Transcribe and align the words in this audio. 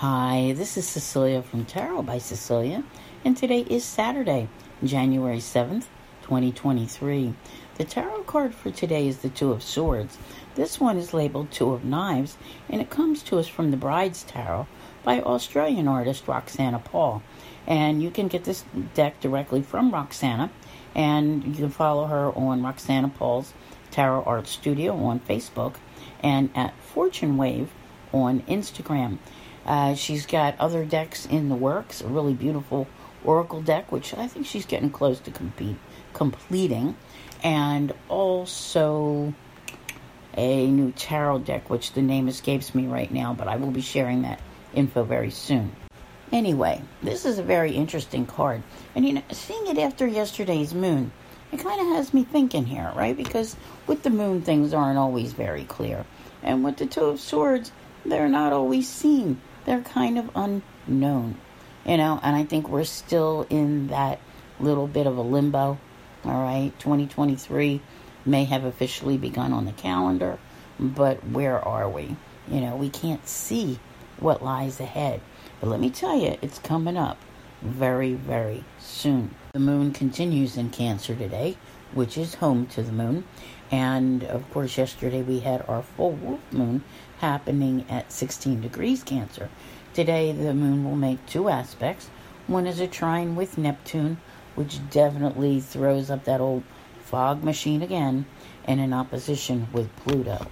Hi, 0.00 0.54
this 0.56 0.78
is 0.78 0.88
Cecilia 0.88 1.42
from 1.42 1.66
Tarot 1.66 2.04
by 2.04 2.16
Cecilia, 2.16 2.84
and 3.22 3.36
today 3.36 3.66
is 3.68 3.84
Saturday, 3.84 4.48
January 4.82 5.40
7th, 5.40 5.88
2023. 6.22 7.34
The 7.76 7.84
tarot 7.84 8.22
card 8.22 8.54
for 8.54 8.70
today 8.70 9.08
is 9.08 9.18
the 9.18 9.28
Two 9.28 9.52
of 9.52 9.62
Swords. 9.62 10.16
This 10.54 10.80
one 10.80 10.96
is 10.96 11.12
labeled 11.12 11.50
Two 11.50 11.74
of 11.74 11.84
Knives, 11.84 12.38
and 12.70 12.80
it 12.80 12.88
comes 12.88 13.22
to 13.24 13.38
us 13.38 13.46
from 13.46 13.70
the 13.70 13.76
Bride's 13.76 14.22
Tarot 14.22 14.66
by 15.04 15.20
Australian 15.20 15.86
artist 15.86 16.26
Roxana 16.26 16.78
Paul. 16.78 17.22
And 17.66 18.02
you 18.02 18.10
can 18.10 18.28
get 18.28 18.44
this 18.44 18.64
deck 18.94 19.20
directly 19.20 19.60
from 19.60 19.90
Roxana, 19.90 20.50
and 20.94 21.44
you 21.44 21.52
can 21.56 21.68
follow 21.68 22.06
her 22.06 22.32
on 22.34 22.62
Roxana 22.62 23.10
Paul's 23.10 23.52
Tarot 23.90 24.22
Art 24.22 24.46
Studio 24.46 24.96
on 24.96 25.20
Facebook 25.20 25.74
and 26.22 26.48
at 26.54 26.74
Fortune 26.80 27.36
Wave 27.36 27.70
on 28.14 28.40
Instagram. 28.44 29.18
Uh, 29.70 29.94
she's 29.94 30.26
got 30.26 30.58
other 30.58 30.84
decks 30.84 31.26
in 31.26 31.48
the 31.48 31.54
works, 31.54 32.00
a 32.00 32.06
really 32.08 32.34
beautiful 32.34 32.88
Oracle 33.22 33.62
deck, 33.62 33.92
which 33.92 34.12
I 34.14 34.26
think 34.26 34.44
she's 34.46 34.66
getting 34.66 34.90
close 34.90 35.20
to 35.20 35.30
compete, 35.30 35.76
completing, 36.12 36.96
and 37.44 37.92
also 38.08 39.32
a 40.36 40.66
new 40.66 40.90
tarot 40.90 41.38
deck, 41.40 41.70
which 41.70 41.92
the 41.92 42.02
name 42.02 42.26
escapes 42.26 42.74
me 42.74 42.88
right 42.88 43.12
now, 43.12 43.32
but 43.32 43.46
I 43.46 43.58
will 43.58 43.70
be 43.70 43.80
sharing 43.80 44.22
that 44.22 44.40
info 44.74 45.04
very 45.04 45.30
soon. 45.30 45.70
Anyway, 46.32 46.82
this 47.00 47.24
is 47.24 47.38
a 47.38 47.42
very 47.44 47.70
interesting 47.70 48.26
card, 48.26 48.64
and 48.96 49.06
you 49.06 49.12
know, 49.12 49.22
seeing 49.30 49.68
it 49.68 49.78
after 49.78 50.04
yesterday's 50.04 50.74
moon, 50.74 51.12
it 51.52 51.60
kind 51.60 51.80
of 51.80 51.86
has 51.94 52.12
me 52.12 52.24
thinking 52.24 52.66
here, 52.66 52.92
right? 52.96 53.16
Because 53.16 53.54
with 53.86 54.02
the 54.02 54.10
moon, 54.10 54.42
things 54.42 54.74
aren't 54.74 54.98
always 54.98 55.32
very 55.32 55.62
clear, 55.62 56.04
and 56.42 56.64
with 56.64 56.78
the 56.78 56.86
Two 56.86 57.04
of 57.04 57.20
Swords, 57.20 57.70
they're 58.04 58.28
not 58.28 58.52
always 58.52 58.88
seen 58.88 59.40
they're 59.64 59.82
kind 59.82 60.18
of 60.18 60.30
unknown, 60.34 61.36
you 61.84 61.96
know, 61.96 62.20
and 62.22 62.36
I 62.36 62.44
think 62.44 62.68
we're 62.68 62.84
still 62.84 63.46
in 63.50 63.88
that 63.88 64.20
little 64.58 64.86
bit 64.86 65.06
of 65.06 65.16
a 65.16 65.22
limbo. 65.22 65.78
All 66.24 66.42
right, 66.42 66.72
2023 66.78 67.80
may 68.26 68.44
have 68.44 68.64
officially 68.64 69.16
begun 69.16 69.52
on 69.52 69.64
the 69.64 69.72
calendar, 69.72 70.38
but 70.78 71.26
where 71.26 71.58
are 71.66 71.88
we? 71.88 72.16
You 72.48 72.60
know, 72.60 72.76
we 72.76 72.90
can't 72.90 73.26
see 73.26 73.78
what 74.18 74.42
lies 74.42 74.80
ahead. 74.80 75.20
But 75.60 75.68
let 75.68 75.80
me 75.80 75.90
tell 75.90 76.16
you, 76.18 76.36
it's 76.42 76.58
coming 76.58 76.96
up 76.96 77.18
very, 77.62 78.14
very 78.14 78.64
soon. 78.78 79.34
The 79.52 79.60
moon 79.60 79.92
continues 79.92 80.56
in 80.56 80.70
Cancer 80.70 81.14
today, 81.14 81.56
which 81.92 82.16
is 82.16 82.34
home 82.34 82.66
to 82.68 82.82
the 82.82 82.92
moon. 82.92 83.24
And 83.70 84.24
of 84.24 84.50
course, 84.50 84.76
yesterday 84.76 85.22
we 85.22 85.40
had 85.40 85.64
our 85.68 85.82
full 85.82 86.12
wolf 86.12 86.40
moon 86.52 86.82
happening 87.18 87.84
at 87.88 88.10
16 88.10 88.60
degrees 88.60 89.02
Cancer. 89.04 89.48
Today, 89.94 90.32
the 90.32 90.54
moon 90.54 90.84
will 90.84 90.96
make 90.96 91.24
two 91.26 91.48
aspects. 91.48 92.08
One 92.46 92.66
is 92.66 92.80
a 92.80 92.86
trine 92.86 93.36
with 93.36 93.58
Neptune, 93.58 94.18
which 94.54 94.78
definitely 94.90 95.60
throws 95.60 96.10
up 96.10 96.24
that 96.24 96.40
old 96.40 96.62
fog 97.00 97.42
machine 97.42 97.82
again, 97.82 98.26
and 98.64 98.80
in 98.80 98.92
opposition 98.92 99.68
with 99.72 99.94
Pluto. 99.96 100.46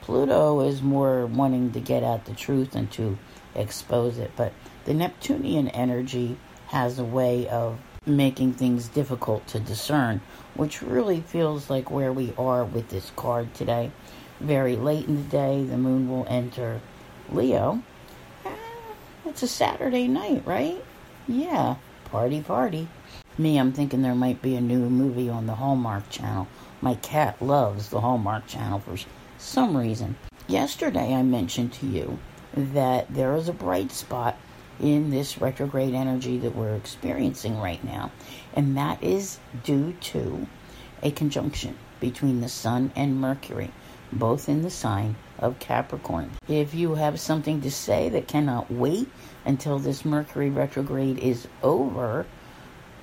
Pluto 0.00 0.60
is 0.60 0.82
more 0.82 1.26
wanting 1.26 1.72
to 1.72 1.80
get 1.80 2.04
at 2.04 2.26
the 2.26 2.34
truth 2.34 2.76
and 2.76 2.90
to 2.92 3.18
expose 3.56 4.18
it, 4.18 4.30
but 4.36 4.52
the 4.84 4.94
Neptunian 4.94 5.68
energy 5.68 6.36
has 6.68 6.98
a 6.98 7.04
way 7.04 7.48
of 7.48 7.78
making 8.06 8.52
things 8.52 8.88
difficult 8.88 9.46
to 9.48 9.58
discern, 9.58 10.20
which 10.54 10.80
really 10.80 11.20
feels 11.20 11.68
like 11.68 11.90
where 11.90 12.12
we 12.12 12.32
are 12.38 12.64
with 12.64 12.88
this 12.88 13.10
card 13.16 13.52
today. 13.52 13.90
Very 14.40 14.76
late 14.76 15.06
in 15.06 15.16
the 15.16 15.30
day, 15.30 15.64
the 15.64 15.76
moon 15.76 16.08
will 16.08 16.26
enter 16.28 16.80
Leo. 17.30 17.82
Eh, 18.44 18.50
it's 19.26 19.42
a 19.42 19.48
Saturday 19.48 20.06
night, 20.06 20.42
right? 20.46 20.82
Yeah, 21.26 21.76
party, 22.04 22.40
party. 22.40 22.88
Me, 23.38 23.58
I'm 23.58 23.72
thinking 23.72 24.02
there 24.02 24.14
might 24.14 24.40
be 24.40 24.54
a 24.54 24.60
new 24.60 24.88
movie 24.88 25.28
on 25.28 25.46
the 25.46 25.56
Hallmark 25.56 26.08
Channel. 26.08 26.46
My 26.80 26.94
cat 26.94 27.42
loves 27.42 27.88
the 27.88 28.00
Hallmark 28.00 28.46
Channel 28.46 28.80
for 28.80 28.96
some 29.38 29.76
reason. 29.76 30.16
Yesterday, 30.46 31.12
I 31.12 31.22
mentioned 31.22 31.72
to 31.74 31.86
you 31.86 32.18
that 32.56 33.12
there 33.12 33.34
is 33.34 33.48
a 33.48 33.52
bright 33.52 33.90
spot 33.90 34.36
in 34.80 35.10
this 35.10 35.40
retrograde 35.40 35.94
energy 35.94 36.38
that 36.38 36.54
we're 36.54 36.74
experiencing 36.74 37.58
right 37.58 37.82
now, 37.84 38.10
and 38.54 38.76
that 38.76 39.02
is 39.02 39.38
due 39.64 39.92
to 40.00 40.46
a 41.02 41.10
conjunction 41.10 41.76
between 42.00 42.40
the 42.40 42.48
Sun 42.48 42.92
and 42.94 43.20
Mercury, 43.20 43.70
both 44.12 44.48
in 44.48 44.62
the 44.62 44.70
sign 44.70 45.16
of 45.38 45.58
Capricorn. 45.58 46.30
If 46.48 46.74
you 46.74 46.94
have 46.94 47.20
something 47.20 47.60
to 47.62 47.70
say 47.70 48.08
that 48.10 48.28
cannot 48.28 48.70
wait 48.70 49.08
until 49.44 49.78
this 49.78 50.04
Mercury 50.04 50.50
retrograde 50.50 51.18
is 51.18 51.46
over, 51.62 52.26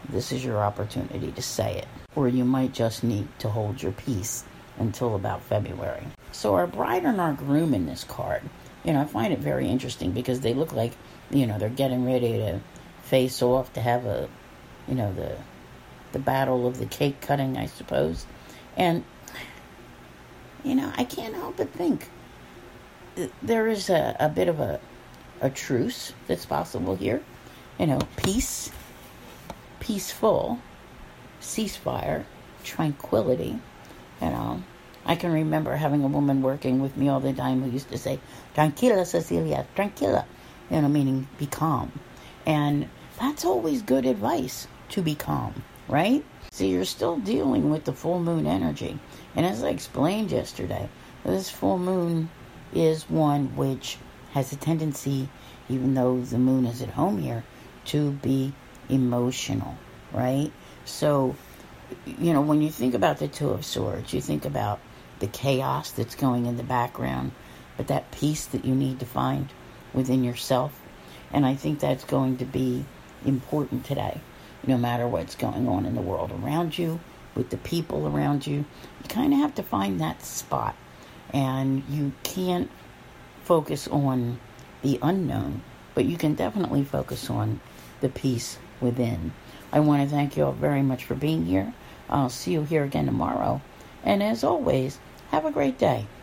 this 0.10 0.32
is 0.32 0.44
your 0.44 0.64
opportunity 0.64 1.32
to 1.32 1.42
say 1.42 1.78
it. 1.78 1.88
Or 2.16 2.28
you 2.28 2.46
might 2.46 2.74
just 2.74 3.04
need 3.04 3.28
to 3.40 3.50
hold 3.50 3.82
your 3.82 3.94
peace 3.94 4.44
until 4.78 5.16
about 5.16 5.42
February. 5.42 6.06
So, 6.32 6.56
our 6.56 6.68
bride 6.68 7.06
and 7.06 7.22
our 7.22 7.34
groom 7.34 7.74
in 7.74 7.86
this 7.86 8.04
card, 8.04 8.42
you 8.84 8.94
know, 8.94 9.02
I 9.02 9.06
find 9.06 9.34
it 9.34 9.40
very 9.40 9.68
interesting 9.68 10.12
because 10.12 10.42
they 10.42 10.54
look 10.54 10.74
like 10.74 10.94
you 11.34 11.48
know, 11.48 11.58
they're 11.58 11.70
getting 11.70 12.06
ready 12.06 12.34
to 12.34 12.60
face 13.04 13.42
off 13.42 13.74
to 13.74 13.82
have 13.82 14.06
a, 14.06 14.30
you 14.88 14.96
know, 14.96 15.14
the 15.14 15.36
the 16.12 16.20
battle 16.20 16.68
of 16.68 16.78
the 16.78 16.86
cake 16.86 17.20
cutting, 17.22 17.58
I 17.58 17.66
suppose. 17.66 18.26
And 18.78 19.04
you 20.64 20.76
know, 20.76 20.92
I 20.96 21.04
can't 21.04 21.34
help 21.34 21.58
but 21.58 21.72
think 21.72 22.10
there 23.42 23.68
is 23.68 23.90
a, 23.90 24.16
a 24.20 24.30
bit 24.30 24.48
of 24.48 24.60
a 24.60 24.80
a 25.42 25.50
truce 25.50 26.14
that's 26.28 26.46
possible 26.46 26.96
here. 26.96 27.22
You 27.80 27.88
know, 27.88 28.00
peace, 28.18 28.72
peaceful, 29.80 30.60
ceasefire, 31.42 32.24
tranquility. 32.64 33.60
You 34.22 34.30
know, 34.30 34.64
I 35.06 35.16
can 35.16 35.32
remember 35.32 35.76
having 35.76 36.04
a 36.04 36.08
woman 36.08 36.42
working 36.42 36.82
with 36.82 36.96
me 36.96 37.10
all 37.10 37.20
the 37.20 37.34
time 37.34 37.62
who 37.62 37.70
used 37.70 37.90
to 37.90 37.98
say, 37.98 38.20
Tranquila, 38.54 39.06
Cecilia, 39.06 39.66
tranquila 39.76 40.26
you 40.70 40.82
know, 40.82 40.90
meaning 40.90 41.28
be 41.38 41.46
calm. 41.46 41.92
And 42.46 42.90
that's 43.20 43.46
always 43.46 43.82
good 43.82 44.06
advice 44.06 44.68
to 44.90 45.02
be 45.02 45.16
calm, 45.16 45.64
right? 45.88 46.24
So 46.52 46.64
you're 46.64 46.86
still 46.86 47.18
dealing 47.18 47.70
with 47.70 47.86
the 47.86 47.94
full 47.94 48.20
moon 48.20 48.48
energy. 48.48 49.00
And 49.36 49.46
as 49.46 49.64
I 49.64 49.70
explained 49.70 50.32
yesterday, 50.32 50.90
this 51.24 51.50
full 51.50 51.78
moon 51.78 52.30
is 52.74 53.10
one 53.10 53.56
which 53.56 53.98
has 54.34 54.52
a 54.52 54.56
tendency, 54.56 55.30
even 55.70 55.94
though 55.94 56.20
the 56.22 56.40
moon 56.40 56.66
is 56.66 56.82
at 56.82 56.90
home 56.90 57.20
here, 57.20 57.44
to 57.86 58.12
be 58.12 58.54
emotional, 58.90 59.78
right? 60.12 60.52
So, 60.86 61.36
you 62.06 62.34
know, 62.34 62.42
when 62.42 62.62
you 62.62 62.70
think 62.70 62.94
about 62.94 63.20
the 63.20 63.28
Two 63.28 63.50
of 63.50 63.64
Swords, 63.64 64.14
you 64.14 64.22
think 64.22 64.46
about 64.46 64.80
the 65.24 65.30
chaos 65.30 65.92
that's 65.92 66.16
going 66.16 66.48
in 66.48 66.58
the 66.58 66.64
background, 66.64 67.32
but 67.78 67.88
that 67.88 68.12
peace 68.12 68.46
that 68.48 68.66
you 68.66 68.76
need 68.76 69.00
to 69.00 69.06
find 69.06 69.48
within 69.94 70.22
yourself. 70.22 70.78
And 71.32 71.46
I 71.46 71.56
think 71.56 71.80
that's 71.80 72.04
going 72.04 72.36
to 72.38 72.46
be 72.46 72.84
important 73.26 73.86
today, 73.86 74.20
no 74.68 74.78
matter 74.78 75.08
what's 75.08 75.36
going 75.36 75.66
on 75.66 75.86
in 75.86 75.96
the 75.96 76.02
world 76.02 76.30
around 76.44 76.78
you, 76.78 77.00
with 77.36 77.52
the 77.52 77.58
people 77.58 78.06
around 78.06 78.46
you. 78.46 78.58
You 78.58 79.08
kind 79.08 79.32
of 79.32 79.40
have 79.40 79.56
to 79.56 79.64
find 79.64 80.02
that 80.02 80.22
spot. 80.26 80.76
And 81.32 81.84
you 81.90 82.12
can't 82.24 82.70
focus 83.46 83.88
on 83.88 84.42
the 84.82 85.00
unknown, 85.02 85.62
but 85.96 86.04
you 86.04 86.18
can 86.18 86.36
definitely 86.36 86.84
focus 86.84 87.30
on 87.30 87.62
the 88.02 88.10
peace 88.10 88.58
within. 88.82 89.32
I 89.72 89.80
want 89.80 90.04
to 90.04 90.14
thank 90.14 90.36
you 90.36 90.44
all 90.44 90.52
very 90.52 90.82
much 90.82 91.06
for 91.06 91.16
being 91.16 91.46
here. 91.46 91.74
I'll 92.10 92.28
see 92.28 92.52
you 92.52 92.64
here 92.64 92.84
again 92.84 93.06
tomorrow. 93.06 93.62
And 94.04 94.22
as 94.22 94.44
always, 94.44 95.00
have 95.34 95.46
a 95.46 95.52
great 95.52 95.80
day. 95.80 96.14